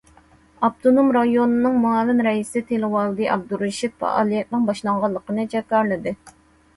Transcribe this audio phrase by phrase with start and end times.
[0.67, 6.15] ئاپتونوم رايوننىڭ مۇئاۋىن رەئىسى تىلىۋالدى ئابدۇرېشىت پائالىيەتنىڭ باشلانغانلىقىنى جاكارلىدى.